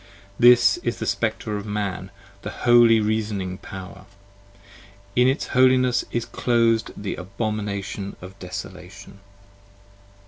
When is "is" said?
0.77-0.97, 6.09-6.25